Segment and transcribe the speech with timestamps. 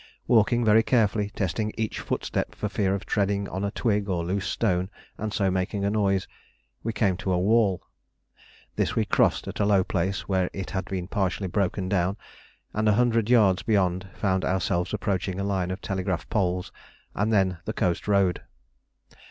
[0.25, 4.47] Walking very carefully, testing each footstep for fear of treading on a twig or loose
[4.47, 4.89] stone
[5.19, 6.27] and so making a noise,
[6.81, 7.83] we came to a wall.
[8.75, 12.17] This we crossed at a low place where it had been partially broken down,
[12.73, 16.71] and a hundred yards beyond found ourselves approaching a line of telegraph poles
[17.13, 18.41] and then the coast road.